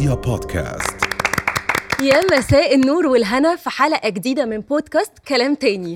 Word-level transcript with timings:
رؤيا 0.00 0.14
بودكاست. 0.14 0.96
يا 2.00 2.20
مساء 2.32 2.74
النور 2.74 3.06
والهنا 3.06 3.56
في 3.56 3.70
حلقة 3.70 4.08
جديدة 4.08 4.44
من 4.44 4.60
بودكاست 4.60 5.12
كلام 5.28 5.54
تاني. 5.54 5.94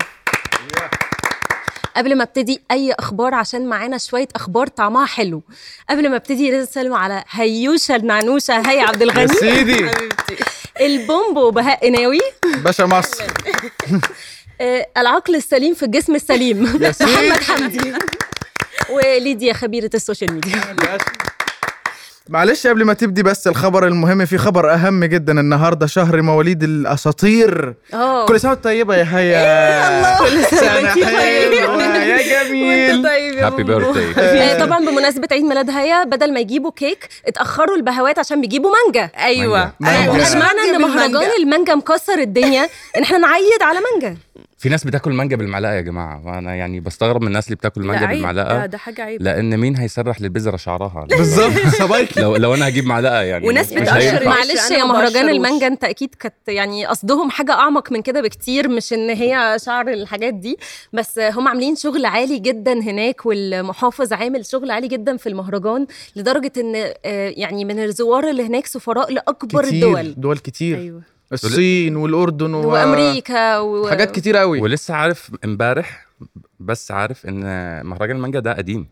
قبل 1.95 2.17
ما 2.17 2.23
ابتدي 2.23 2.61
أي 2.71 2.93
أخبار 2.93 3.33
عشان 3.33 3.65
معانا 3.69 3.97
شوية 3.97 4.27
أخبار 4.35 4.67
طعمها 4.67 5.05
حلو. 5.05 5.43
قبل 5.89 6.09
ما 6.09 6.15
ابتدي 6.15 6.51
لازم 6.51 6.69
أسلم 6.69 6.93
على 6.93 7.23
هيوشة 7.29 7.95
النعنوشه 7.95 8.69
هي 8.69 8.79
عبد 8.79 9.01
الغني. 9.01 9.21
يا 9.21 9.27
سيدي. 9.27 9.91
البومبو 10.81 11.51
بهاء 11.51 11.87
قناوي 11.87 12.19
باشا 12.57 12.83
مصر. 12.83 13.23
آه، 14.61 14.87
العقل 14.97 15.35
السليم 15.35 15.73
في 15.73 15.83
الجسم 15.83 16.15
السليم. 16.15 16.79
يا 16.81 16.91
سيدي. 16.91 17.11
محمد 17.29 17.43
حمدي. 17.43 17.93
وليديا 18.89 19.53
خبيرة 19.53 19.89
ال 19.93 19.99
social 19.99 20.33
media. 20.33 20.75
معلش 22.29 22.67
قبل 22.67 22.83
ما 22.83 22.93
تبدي 22.93 23.23
بس 23.23 23.47
الخبر 23.47 23.87
المهم 23.87 24.25
في 24.25 24.37
خبر 24.37 24.73
أهم 24.73 25.05
جدا 25.05 25.39
النهارده 25.39 25.87
شهر 25.87 26.21
مواليد 26.21 26.63
الأساطير. 26.63 27.73
آه 27.93 28.25
كل 28.25 28.39
سنه 28.39 28.51
وانت 28.51 28.63
طيبه 28.63 28.95
يا 28.95 29.07
هيا. 29.11 30.19
كل 30.19 30.43
سنة 30.45 30.59
سنه 30.59 30.75
وانتي 30.75 31.05
حلوة 31.05 31.77
طيبة. 31.77 32.03
يا 32.03 32.43
جميل. 32.43 33.03
طيب 33.03 33.37
happy 33.37 33.63
بومبو. 33.63 33.91
birthday 33.91 34.55
آه، 34.55 34.59
طبعا 34.65 34.79
بمناسبة 34.85 35.27
عيد 35.31 35.43
ميلاد 35.43 35.69
هيا 35.69 36.03
بدل 36.03 36.33
ما 36.33 36.39
يجيبوا 36.39 36.71
كيك 36.71 37.09
اتأخروا 37.27 37.75
البهوات 37.75 38.19
عشان 38.19 38.41
بيجيبوا 38.41 38.71
مانجا. 38.71 39.09
أيوه. 39.17 39.71
ومش 39.81 40.31
معنى 40.31 40.59
إن 40.75 40.81
مهرجان 40.81 41.29
المانجا 41.39 41.75
مكسر 41.75 42.19
الدنيا 42.19 42.69
إن 42.97 43.01
إحنا 43.01 43.17
نعيد 43.17 43.61
على 43.61 43.79
مانجا. 43.91 44.17
في 44.65 44.69
ناس 44.69 44.83
بتاكل 44.83 45.13
مانجا 45.13 45.35
بالمعلقة 45.35 45.73
يا 45.73 45.81
جماعة 45.81 46.21
وأنا 46.25 46.55
يعني 46.55 46.79
بستغرب 46.79 47.21
من 47.21 47.27
الناس 47.27 47.45
اللي 47.45 47.55
بتاكل 47.55 47.81
مانجا 47.81 48.05
بالمعلقة 48.05 48.57
ده, 48.57 48.65
ده 48.65 48.77
حاجة 48.77 49.01
عيب. 49.01 49.21
لأن 49.21 49.57
مين 49.57 49.77
هيسرح 49.77 50.21
للبذرة 50.21 50.57
شعرها؟ 50.57 51.07
بالظبط 51.17 51.67
صبايك 51.79 52.17
لو 52.17 52.35
لو 52.35 52.53
أنا 52.53 52.67
هجيب 52.67 52.85
معلقة 52.85 53.21
يعني 53.21 53.47
وناس 53.47 53.73
بتقشر. 53.73 54.25
معلش 54.25 54.71
يا 54.71 54.83
مهرجان. 54.83 55.29
المانجا 55.29 55.67
أنت 55.67 55.83
أكيد 55.83 56.15
كانت 56.15 56.35
يعني 56.47 56.85
قصدهم 56.85 57.29
حاجة 57.29 57.51
أعمق 57.51 57.91
من 57.91 58.01
كده 58.01 58.21
بكتير 58.21 58.69
مش 58.69 58.93
إن 58.93 59.09
هي 59.09 59.57
شعر 59.65 59.87
الحاجات 59.87 60.33
دي 60.33 60.57
بس 60.93 61.19
هم 61.19 61.47
عاملين 61.47 61.75
شغل 61.75 62.05
عالي 62.05 62.39
جدا 62.39 62.73
هناك 62.73 63.25
والمحافظ 63.25 64.13
عامل 64.13 64.45
شغل 64.45 64.71
عالي 64.71 64.87
جدا 64.87 65.17
في 65.17 65.29
المهرجان 65.29 65.87
لدرجة 66.15 66.51
إن 66.57 66.73
آه، 66.75 67.33
يعني 67.37 67.65
من 67.65 67.79
الزوار 67.83 68.29
اللي 68.29 68.47
هناك 68.47 68.65
سفراء 68.65 69.11
لأكبر 69.11 69.65
كتير 69.65 69.73
الدول 69.73 70.15
دول 70.17 70.37
كتير. 70.37 70.77
أيوه. 70.77 71.14
الصين 71.33 71.95
والأردن 71.95 72.53
و... 72.53 72.69
وأمريكا 72.69 73.57
و... 73.59 73.87
حاجات 73.89 74.11
كتير 74.11 74.37
قوي 74.37 74.61
ولسه 74.61 74.93
عارف 74.93 75.31
امبارح 75.45 76.07
بس 76.59 76.91
عارف 76.91 77.25
إن 77.25 77.41
مهرجان 77.85 78.15
المانجا 78.15 78.39
ده 78.39 78.53
قديم 78.53 78.87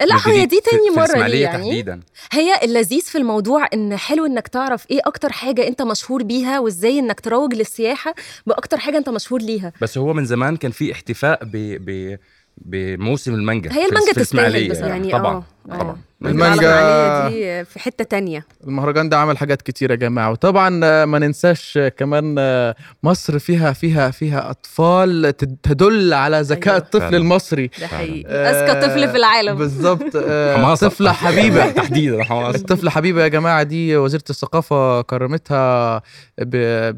لا 0.00 0.16
هي. 0.26 0.46
دي 0.46 0.60
تاني 0.60 0.90
في 0.90 0.96
مرة 0.96 1.26
ليه 1.26 1.42
يعني 1.42 1.62
تحديدا 1.64 2.00
هي 2.32 2.64
اللذيذ 2.64 3.02
في 3.02 3.18
الموضوع 3.18 3.66
إن 3.74 3.96
حلو 3.96 4.26
إنك 4.26 4.48
تعرف 4.48 4.90
إيه 4.90 5.00
أكتر 5.06 5.32
حاجة 5.32 5.68
أنت 5.68 5.82
مشهور 5.82 6.22
بيها 6.22 6.60
وإزاي 6.60 6.98
إنك 6.98 7.20
تروج 7.20 7.54
للسياحة 7.54 8.14
بأكتر 8.46 8.76
حاجة 8.76 8.98
أنت 8.98 9.08
مشهور 9.08 9.40
ليها 9.40 9.72
بس 9.80 9.98
هو 9.98 10.12
من 10.12 10.24
زمان 10.24 10.56
كان 10.56 10.70
في 10.70 10.92
احتفاء 10.92 11.44
ب 11.44 11.50
ب 11.56 12.18
بموسم 12.56 13.34
المانجا 13.34 13.72
هي 13.72 13.86
المانجا 13.86 14.12
تستاهل. 14.12 14.68
بصراحة. 14.70 14.88
يعني 14.88 15.12
طبعا 15.12 15.42
آه، 15.70 15.78
طبعا 15.78 15.96
المانجا- 16.26 17.28
دي 17.28 17.64
في 17.64 17.78
حتة 17.78 18.04
تانية. 18.04 18.46
المهرجان 18.66 19.08
ده 19.08 19.18
عمل 19.18 19.38
حاجات 19.38 19.62
كتير 19.62 19.90
يا 19.90 19.96
جماعة. 19.96 20.30
وطبعا 20.30 20.80
آه، 20.84 21.04
ما 21.04 21.18
ننساش 21.18 21.78
آه، 21.78 21.88
كمان 21.88 22.36
آه، 22.38 22.74
مصر 23.02 23.38
فيها 23.38 23.72
فيها 23.72 24.10
فيها 24.10 24.50
أطفال 24.50 25.36
تد- 25.36 25.56
تدل 25.62 26.14
على 26.14 26.40
ذكاء 26.40 26.74
أيوة. 26.74 26.84
الطفل 26.84 27.00
فعلا. 27.00 27.16
المصري. 27.16 27.70
ده 27.80 27.86
حقيقي. 27.86 28.30
أذكى 28.32 28.86
طفل 28.86 29.08
في 29.08 29.16
العالم. 29.16 29.54
بالظبط 29.58 30.16
آه،. 30.16 30.74
طفلة 30.82 31.12
حبيبة. 31.12 31.70
تحديدا 31.82 32.22
الطفلة 32.54 32.90
حبيبة 32.90 33.22
يا 33.22 33.28
جماعة 33.28 33.62
دي 33.62 33.96
وزيرة 33.96 34.24
الثقافة 34.30 35.02
كرمتها 35.02 35.98
ب... 35.98 36.02
ب... 36.38 36.96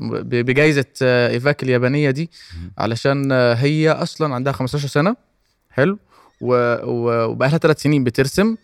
ب... 0.00 0.46
بجائزة 0.46 0.84
آه، 1.02 1.28
إيفاك 1.30 1.62
اليابانية 1.62 2.10
دي. 2.10 2.30
علشان 2.78 3.32
آه، 3.32 3.54
هي 3.54 3.90
أصلا 3.90 4.34
عندها 4.34 4.52
15 4.52 4.88
سنة. 4.88 5.16
حلو. 5.70 5.98
و... 6.40 6.74
و... 6.74 7.24
وبقالها 7.30 7.58
ثلاث 7.58 7.82
سنين 7.82 8.04
بترسم. 8.04 8.56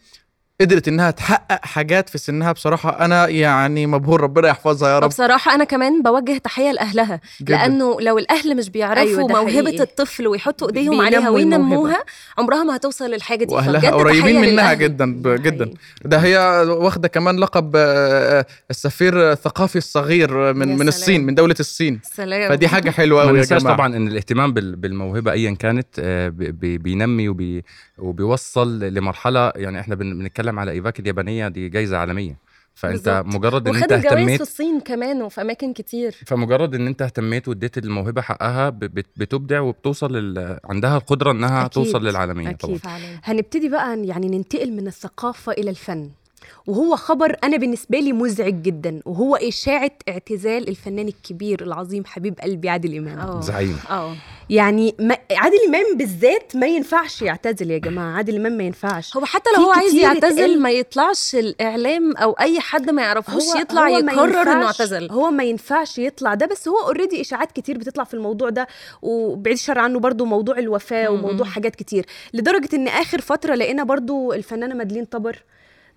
قدرت 0.61 0.89
إنها 0.89 1.11
تحقق 1.11 1.65
حاجات 1.67 2.09
في 2.09 2.19
سنها 2.19 2.53
بصراحة 2.53 3.05
أنا 3.05 3.29
يعني 3.29 3.87
مبهور 3.87 4.21
ربنا 4.21 4.49
يحفظها 4.49 4.89
يا 4.91 4.99
رب 4.99 5.05
وبصراحه 5.05 5.55
أنا 5.55 5.65
كمان 5.65 6.03
بوجه 6.03 6.39
تحية 6.39 6.73
لأهلها 6.73 7.21
جداً. 7.43 7.53
لأنه 7.57 8.01
لو 8.01 8.19
الأهل 8.19 8.57
مش 8.57 8.71
بيعرفوا 8.71 9.03
أيوة، 9.05 9.27
موهبة 9.29 9.51
حقيقي. 9.69 9.83
الطفل 9.83 10.27
ويحطوا 10.29 10.69
إيديهم 10.69 11.01
عليها 11.01 11.31
وينموها. 11.31 12.03
عمرها 12.39 12.65
ما 12.65 12.77
هتوصل 12.77 13.05
للحاجة 13.11 13.45
دي 13.45 13.55
وأهلها 13.55 13.91
قريبين 13.91 14.37
منها 14.41 14.51
للأهل. 14.51 14.79
جدا 14.79 15.07
جدا 15.37 15.65
حقيقي. 15.65 15.75
ده 16.05 16.19
هي 16.19 16.37
واخدة 16.69 17.09
كمان 17.09 17.37
لقب 17.41 17.73
آه، 17.77 18.47
السفير 18.71 19.33
الثقافي 19.33 19.77
الصغير 19.79 20.53
من 20.55 20.69
من 20.69 20.77
سلام. 20.77 20.89
الصين 20.89 21.27
من 21.27 21.35
دولة 21.35 21.55
الصين 21.61 22.01
سلام 22.03 22.49
فدي 22.49 22.69
حاجة 22.69 22.91
حلوة 22.91 23.23
قوي 23.23 23.39
يا 23.39 23.45
جماعة 23.45 23.77
طبعا 23.77 23.97
إن 23.97 24.09
الاهتمام 24.09 24.53
بال- 24.53 24.77
بالموهبة 24.77 25.33
ايا 25.33 25.55
كانت 25.55 25.87
آه، 25.99 26.33
بينمي 26.61 27.29
وبي 27.29 27.65
وبيوصل 27.99 28.81
لمرحلة 28.81 29.53
يعني 29.57 29.81
إحنا 29.81 29.95
بن- 29.95 30.19
بنتكلم 30.43 30.59
على 30.59 30.71
إيفاك 30.71 31.01
اليابانية 31.01 31.49
دي 31.49 31.69
جايزة 31.69 31.97
عالمية 31.97 32.37
فأنت 32.75 33.09
بالظبط. 33.09 33.35
مجرد 33.35 33.69
إن 33.69 33.75
أنت 33.77 33.89
جوائز 33.93 34.03
في 34.03 34.09
اهتميت 34.09 34.41
الصين 34.41 34.81
كمان 34.81 35.23
وفي 35.23 35.41
أماكن 35.41 35.73
كتير 35.73 36.15
فمجرد 36.27 36.75
إن 36.75 36.87
أنت 36.87 37.03
اهتميت 37.03 37.49
واديت 37.49 37.79
الموهبة 37.79 38.21
حقها 38.23 38.71
بتبدع 38.71 39.61
وبتوصل 39.61 40.17
لل... 40.17 40.59
عندها 40.65 40.97
القدرة 40.97 41.31
إنها 41.31 41.61
أكيد. 41.67 41.71
توصل 41.71 42.05
للعالمية 42.07 42.51
أكيد. 42.51 42.59
طبعا 42.59 42.77
فعلا 42.79 43.21
هنبتدي 43.25 43.69
بقى 43.69 44.05
يعني 44.07 44.29
ننتقل 44.29 44.73
من 44.73 44.87
الثقافة 44.87 45.53
إلى 45.53 45.71
الفن 45.71 46.11
وهو 46.67 46.97
خبر 46.97 47.37
أنا 47.45 47.57
بالنسبة 47.57 47.99
لي 47.99 48.13
مزعج 48.13 48.63
جدا 48.63 49.01
وهو 49.07 49.37
إشاعة 49.37 49.91
اعتزال 50.09 50.69
الفنان 50.69 51.09
الكبير 51.09 51.63
العظيم 51.63 52.05
حبيب 52.05 52.41
قلبي 52.41 52.69
عادل 52.69 52.97
إمام. 52.97 53.41
زعيم. 53.41 53.79
آه 53.91 54.15
يعني 54.51 54.95
ما 54.99 55.17
عادل 55.31 55.59
إمام 55.69 55.97
بالذات 55.97 56.57
ما 56.57 56.67
ينفعش 56.67 57.23
يعتزل 57.23 57.71
يا 57.71 57.79
جماعة 57.79 58.17
عادل 58.17 58.37
إمام 58.37 58.53
ما 58.53 58.65
ينفعش. 58.65 59.17
هو 59.17 59.25
حتى 59.25 59.51
لو 59.57 59.63
هو 59.63 59.71
عايز 59.73 59.95
يعتزل 59.95 60.61
ما 60.61 60.71
يطلعش 60.71 61.35
الإعلام 61.35 62.17
أو 62.17 62.33
أي 62.33 62.61
حد 62.61 62.91
ما 62.91 63.03
يعرفوش 63.03 63.43
يطلع 63.61 63.89
هو 63.89 64.01
ما 64.03 64.13
يقرر 64.13 64.43
إنه 64.43 64.67
اعتزل. 64.67 65.11
هو 65.11 65.31
ما 65.31 65.45
ينفعش 65.45 65.99
يطلع 65.99 66.35
ده 66.35 66.47
بس 66.47 66.69
هو 66.69 66.79
اوريدي 66.79 67.21
إشاعات 67.21 67.53
كتير 67.53 67.79
بتطلع 67.79 68.05
في 68.05 68.15
الموضوع 68.15 68.51
ده 68.51 68.67
وبعيد 69.03 69.57
الشر 69.57 69.79
عنه 69.79 69.99
برضو 69.99 70.25
موضوع 70.25 70.59
الوفاة. 70.59 71.09
وموضوع 71.09 71.47
حاجات 71.47 71.77
كتير. 71.77 72.07
لدرجة 72.35 72.69
إن 72.77 72.89
آخر 72.89 73.21
فترة 73.21 73.55
لقينا 73.55 73.85
برضو 73.85 74.33
الفنانة 74.33 74.75
مدلين 74.75 75.05
طبر 75.05 75.43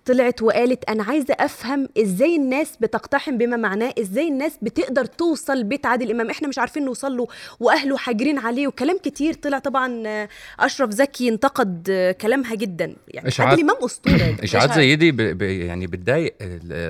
طلعت 0.06 0.42
وقالت 0.42 0.84
أنا 0.90 1.04
عايزة 1.04 1.34
أفهم 1.40 1.88
إزاي 1.98 2.36
الناس 2.36 2.76
بتقتحم 2.80 3.38
بما 3.38 3.56
معناه 3.56 3.94
إزاي 4.00 4.28
الناس 4.28 4.52
بتقدر 4.62 5.04
توصل 5.04 5.64
بيت 5.64 5.86
عادل 5.86 6.10
إمام 6.10 6.30
إحنا 6.30 6.48
مش 6.48 6.58
عارفين 6.58 6.84
نوصل 6.84 7.16
له 7.16 7.26
وأهله 7.60 7.96
حاجرين 7.96 8.38
عليه 8.38 8.66
وكلام 8.66 8.98
كتير 9.02 9.34
طلع 9.34 9.58
طبعا 9.58 10.02
آه، 10.06 10.28
أشرف 10.60 10.90
زكي 10.90 11.28
انتقد 11.28 11.86
آه، 11.90 12.12
كلامها 12.12 12.54
جدا 12.54 12.96
يعني 13.08 13.30
إشاعات- 13.30 13.40
عادل 13.40 13.60
إمام 13.62 13.76
أسطورة. 13.84 14.36
اشاعات 14.42 14.72
زي 14.72 14.96
دي 14.96 15.12
ب... 15.12 15.16
ب... 15.16 15.42
يعني 15.42 15.86
بتضايق 15.86 16.34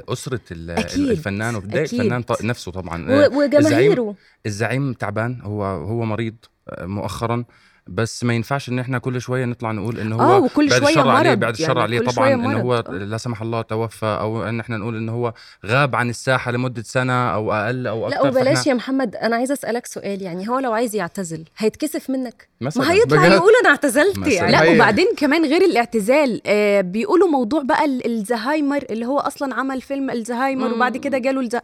أسرة 0.08 0.40
ال- 0.50 0.70
أكيد. 0.70 1.08
الفنان 1.10 1.54
وبتضايق. 1.56 1.82
الفنان 1.94 2.22
ط... 2.22 2.42
نفسه 2.42 2.72
طبعا 2.72 3.08
و- 3.08 3.12
آه، 3.12 3.26
الزعيم 3.26 3.36
وجماهيره 3.36 4.14
الزعيم 4.46 4.92
تعبان 4.92 5.40
هو 5.42 5.64
هو 5.64 6.04
مريض 6.04 6.34
آه، 6.68 6.86
مؤخرا 6.86 7.44
بس 7.88 8.24
ما 8.24 8.34
ينفعش 8.34 8.68
إن 8.68 8.78
إحنا 8.78 8.98
كل 8.98 9.20
شوية 9.20 9.44
نطلع 9.44 9.72
نقول 9.72 10.00
إن 10.00 10.12
هو 10.12 10.20
آه، 10.20 10.38
وكل 10.38 10.68
بعد 10.68 10.78
شوية 10.80 10.88
الشر 10.90 11.08
عليه 11.08 11.34
بعد 11.34 11.52
الشر 11.52 11.66
يعني 11.68 11.80
عليه 11.80 12.00
طبعا 12.00 12.34
إن 12.34 12.44
هو 12.54 12.74
آه. 12.88 12.90
لا 12.92 13.16
سمح 13.16 13.42
الله 13.42 13.62
توفى 13.62 14.06
أو 14.06 14.44
إن 14.48 14.60
إحنا 14.60 14.76
نقول 14.76 14.96
إن 14.96 15.08
هو 15.08 15.32
غاب 15.66 15.96
عن 15.96 16.10
الساحة 16.10 16.50
لمدة 16.50 16.82
سنة 16.82 17.12
أو 17.34 17.52
أقل 17.52 17.86
أو 17.86 18.08
لا 18.08 18.16
أكثر 18.16 18.28
وبلاش 18.28 18.58
فإحنا- 18.58 18.66
يا 18.66 18.74
محمد 18.74 19.16
أنا 19.16 19.36
عايزة 19.36 19.54
أسألك 19.54 19.86
سؤال 19.86 20.22
يعني 20.22 20.48
هو 20.48 20.58
لو 20.58 20.72
عايز 20.72 20.96
يعتزل 20.96 21.44
هيتكسف 21.58 22.10
منك 22.10 22.48
مثلا 22.60 22.84
ما 22.84 22.92
هيطلع؟ 22.92 23.26
يقول 23.26 23.52
أنا 23.60 23.70
اعتزلت 23.70 24.18
مثلاً. 24.18 24.32
يعني 24.32 24.52
لا. 24.52 24.70
وبعدين 24.74 25.06
كمان 25.16 25.44
غير 25.44 25.62
الاعتزال 25.64 26.40
آه 26.46 26.80
بيقولوا 26.80 27.28
موضوع 27.28 27.62
بقى 27.62 27.84
ال- 27.84 28.06
الزهايمر 28.06 28.84
اللي 28.90 29.06
هو 29.06 29.18
أصلا 29.18 29.54
عمل 29.54 29.80
فيلم 29.80 30.10
الزهايمر. 30.10 30.72
وبعد 30.74 30.96
كده 30.96 31.18
جاله 31.18 31.40
الز... 31.40 31.56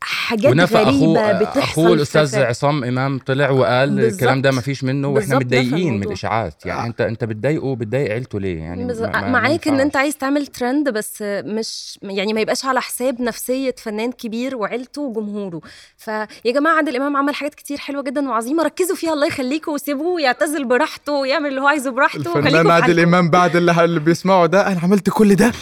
حاجات 0.00 0.46
غريبة 0.60 0.82
أخوه 0.82 1.32
بتحصل 1.32 1.60
اخوه 1.60 1.92
الأستاذ 1.92 2.38
عصام 2.38 2.84
إمام 2.84 3.18
طلع 3.18 3.50
وقال 3.50 4.00
الكلام 4.00 4.42
ده. 4.42 4.50
ما 4.50 4.60
فيش 4.60 4.84
منه 4.84 5.08
وإحنا 5.08 5.34
نفى 5.36 5.44
متضايقين 5.64 5.94
من. 5.96 6.02
الإشاعات. 6.02 6.66
يعني 6.66 6.86
أنت 6.86 7.00
أنت 7.00 7.24
بتضايقه 7.24 7.76
بتضايق 7.76 8.12
عيلته 8.12 8.40
ليه؟ 8.40 8.58
يعني 8.58 8.84
بز- 8.84 9.02
ما- 9.02 9.28
معاك 9.28 9.68
إن. 9.68 9.80
أنت 9.80 9.96
عايز 9.96 10.16
تعمل 10.16 10.46
ترند 10.46 10.88
بس 10.88 11.14
مش 11.22 11.98
يعني 12.02 12.32
ما 12.32 12.40
يبقاش 12.40 12.64
على 12.64 12.80
حساب 12.80 13.20
نفسية 13.22 13.74
فنان 13.78 14.12
كبير 14.12 14.56
وعيلته 14.56 15.02
وجمهوره. 15.02 15.60
فيا 15.98 16.26
جماعة 16.46 16.74
عادل 16.76 16.96
إمام 16.96 17.16
عمل 17.16 17.34
حاجات 17.34 17.54
كتير 17.54 17.78
حلوة 17.78 18.02
جدا 18.02 18.28
وعظيمة. 18.28 18.62
ركزوا 18.62 18.96
فيها. 18.96 19.12
الله 19.12 19.26
يخليكم 19.26 19.72
وسيبوه 19.72 20.20
يعتزل 20.20 20.64
براحته 20.64 21.12
ويعمل 21.12 21.48
اللي 21.48 21.60
هو 21.60 21.66
عايزه 21.66 21.90
براحته. 21.90 22.38
الفنان 22.38 22.70
عادل. 22.70 23.00
إمام 23.00 23.30
بعد 23.30 23.56
اللي, 23.56 23.84
اللي 23.84 24.00
بيسمعه 24.00 24.46
ده. 24.46 24.66
أنا 24.66 24.80
عملت 24.84 25.10
كل 25.10 25.34
ده. 25.34 25.52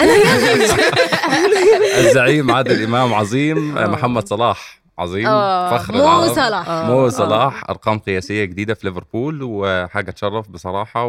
الزعيم 1.99 2.51
عادل 2.51 2.85
إمام 2.85 3.15
عظيم 3.15 3.79
آه. 3.79 3.87
محمد 3.87 4.29
صلاح. 4.29 4.84
عظيم 4.99 5.27
آه، 5.27 5.79
فخر 5.79 5.95
مو 5.95 6.01
العرب 6.03 6.35
صلاح. 6.35 6.69
آه. 6.69 6.87
مو 6.91 7.09
صلاح 7.09 7.65
أرقام 7.71 7.99
قياسية 7.99 8.45
جديدة 8.45 8.75
في 8.75 8.87
ليفربول 8.87 9.39
وحاجة 9.43 10.11
تشرف 10.11 10.49
بصراحة 10.51 11.05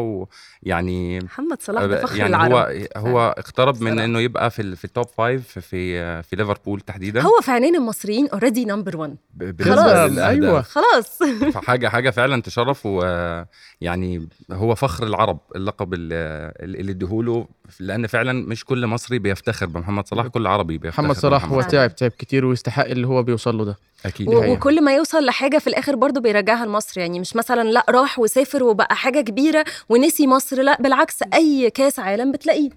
ويعني 0.62 1.18
محمد 1.20 1.62
صلاح 1.62 1.84
ده 1.84 2.00
فخر 2.06 2.16
يعني 2.16 2.30
العرب 2.30 2.52
هو 2.52 2.68
هو 2.96 3.34
اقترب 3.38 3.82
من. 3.82 3.98
إنه 3.98 4.20
يبقى 4.20 4.50
في 4.50 4.62
ال- 4.62 4.76
في 4.76 4.84
ال 4.84 4.89
top 4.89 5.06
five 5.06 5.58
في 5.58 6.22
في 6.22 6.36
ليفربول 6.36 6.80
تحديدا. 6.80 7.22
هو 7.22 7.40
في 7.42 7.50
عينين 7.50 7.76
المصريين 7.76 8.28
already 8.28 8.64
number 8.64 8.96
1 8.96 9.16
ب- 9.34 9.56
بالنسبة 9.56 9.74
خلاص. 10.06 10.18
أيوة. 10.18 10.62
خلاص. 10.62 11.18
فحاجة 11.54 11.88
حاجة 11.88 12.10
فعلا 12.10 12.42
تشرف 12.42 12.86
ويعني 12.86 14.28
هو 14.52 14.74
فخر 14.74 15.06
العرب 15.06 15.38
اللقب 15.56 15.94
ال- 15.94 16.80
اللي 16.80 16.92
اديهوله 16.92 17.46
لأن 17.80 18.06
فعلا 18.06 18.32
مش 18.32 18.64
كل 18.64 18.86
مصري 18.86 19.18
بيفتخر 19.18 19.66
بمحمد 19.66 20.08
صلاح 20.08 20.26
كل 20.26 20.46
عربي 20.46 20.78
بيفتخر 20.78 21.02
محمد 21.02 21.16
صلاح 21.16 21.44
هو 21.44 21.62
تعب 21.62 21.94
تعب 21.94 22.10
كتير 22.10 22.44
ويستحق 22.44 22.84
اللي 22.84 23.06
هو 23.06 23.22
بيوصل 23.22 23.58
له 23.58 23.64
ده. 23.64 23.75
أكيد. 24.06 24.28
و- 24.28 24.40
حقيقة. 24.40 24.52
وكل 24.52 24.84
ما 24.84 24.94
يوصل 24.94 25.24
لحاجة 25.24 25.58
في 25.58 25.66
الآخر 25.66 25.96
برضه 25.96 26.20
بيرجعها 26.20 26.66
لمصر. 26.66 27.00
يعني 27.00 27.20
مش 27.20 27.36
مثلا 27.36 27.62
لأ 27.68 27.84
راح 27.88 28.18
وسافر 28.18 28.62
وبقى 28.62 28.96
حاجة 28.96 29.20
كبيرة 29.20 29.64
ونسي 29.88 30.26
مصر. 30.26 30.62
لأ 30.62 30.76
بالعكس 30.80 31.16
أي 31.34 31.70
كأس 31.70 31.98
عالم 31.98 32.32
بتلاقيه. 32.32 32.70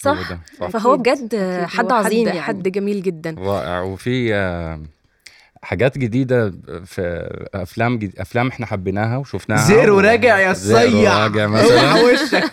صح؟ 0.00 0.16
صح. 0.60 0.68
فهو. 0.68 0.96
بجد. 0.96 1.36
حد 1.64 1.92
عظيم 1.92 2.28
حد, 2.28 2.34
يعني. 2.34 2.40
حد 2.40 2.68
جميل 2.68 3.02
جدا. 3.02 3.34
رائع. 3.38 3.80
وفي 3.80 4.34
آه، 4.34 4.80
حاجات 5.62 5.98
جديدة 5.98 6.52
في 6.86 7.28
أفلام 7.54 7.98
جد... 7.98 8.12
أفلام 8.18 8.48
إحنا 8.48 8.66
حبيناها 8.66 9.16
وشفناها. 9.16 9.66
زيرو 9.66 10.00
راجع 10.00 10.38
يا 10.38 10.52
زيرو 10.52 10.80
الصيع. 10.80 11.18
راجع 11.24 11.46
مثلا. 11.46 11.92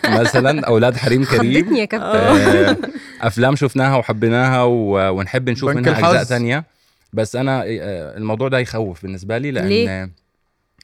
مثلا 0.20 0.66
أولاد 0.66 0.96
حريم 0.96 1.24
كريم. 1.24 1.76
يا 1.76 1.84
كابتن. 1.84 2.06
آه، 2.18 2.76
أفلام 3.22 3.56
شفناها 3.56 3.96
وحبيناها 3.96 4.62
و... 4.62 5.16
ونحب 5.18 5.50
نشوف 5.50 5.70
منها. 5.70 5.98
أجزاء 5.98 6.24
تانية. 6.24 6.64
بس 7.12 7.36
أنا 7.36 7.62
آه، 7.66 8.16
الموضوع 8.16 8.48
ده 8.48 8.58
يخوف 8.58 9.02
بالنسبة 9.02 9.38
لي 9.38 9.50
لأن 9.50 9.66
ليه؟ 9.68 9.86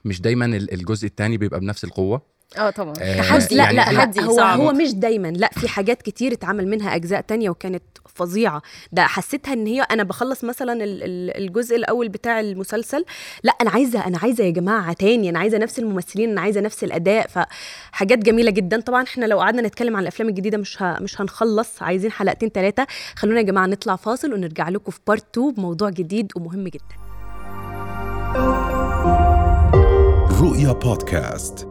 مش 0.05 0.21
دايما 0.21 0.45
ال- 0.47 0.73
الجزء 0.75 1.07
الثاني 1.07 1.37
بيبقى 1.37 1.61
بنفس 1.61 1.85
القوة 1.85 2.23
آه 2.59 2.71
طبعا. 2.71 2.95
آه، 3.01 3.17
تحدي 3.23 3.55
لا 3.55 3.65
يعني 3.65 3.77
لا 3.77 3.85
لا 3.93 3.93
تحدي 4.05 4.21
هو 4.25 4.37
صعب. 4.37 4.61
هو 4.61 4.73
مش 4.73 4.95
دايما. 4.95 5.29
لا 5.29 5.51
في 5.53 5.69
حاجات 5.69 6.03
كتير 6.03 6.33
اتعمل 6.33 6.69
منها 6.69 6.95
أجزاء 6.95 7.21
تانية 7.21 7.51
وكانت 7.51 7.83
فظيعة. 8.15 8.63
ده 8.93 9.03
حسيتها 9.03 9.53
إن 9.53 9.67
هي 9.67 9.83
أنا 9.83 10.03
بخلص 10.03 10.45
مثلا 10.45 10.73
ال- 10.73 11.03
ال- 11.03 11.37
الجزء 11.45 11.77
الأول 11.77 12.09
بتاع 12.09 12.41
المسلسل. 12.41 13.05
لا 13.43 13.53
أنا 13.61 13.71
عايزة 13.71 14.07
أنا 14.07 14.19
عايزة 14.19 14.45
يا 14.45 14.51
جماعة 14.51 14.93
تاني. 14.93 15.31
أنا 15.31 15.39
عايزة 15.39 15.59
نفس 15.59 15.79
الممثلين 15.79 16.31
أنا 16.31 16.41
عايزة 16.41 16.61
نفس 16.61 16.85
الأداء. 16.85 17.27
فحاجات 17.29 18.19
جميلة 18.19 18.51
جدا. 18.51 18.81
طبعا 18.81 19.03
إحنا 19.03 19.25
لو 19.25 19.41
قعدنا 19.41 19.63
نتكلم 19.63 19.97
عن 19.97 20.03
الأفلام 20.03 20.29
الجديدة 20.29 20.59
مش 20.59 20.83
ه... 20.83 20.97
مش 21.01 21.21
هنخلص. 21.21 21.83
عايزين 21.83 22.11
حلقتين 22.13 22.49
ثلاثة 22.49 22.87
خلونا 23.17 23.39
يا 23.41 23.45
جماعة 23.45 23.67
نطلع 23.67 23.97
فاصل 23.97 24.33
ونرجع 24.35 24.69
لكم 24.69 24.93
في 24.93 25.01
بارت 25.07 25.25
2 25.39 25.53
بموضوع 25.53 25.91
جديد 25.91 26.33
ومهم 26.37 26.65
جدا. 26.69 26.95
رؤيا 30.41 30.73
بودكاست. 30.73 31.69